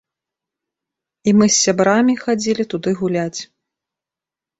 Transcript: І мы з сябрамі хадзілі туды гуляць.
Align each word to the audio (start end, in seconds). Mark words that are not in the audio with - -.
І 1.31 1.33
мы 1.39 1.45
з 1.55 1.59
сябрамі 1.65 2.15
хадзілі 2.23 2.65
туды 2.71 2.91
гуляць. 3.03 3.39